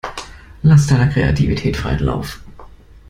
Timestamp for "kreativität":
1.13-1.77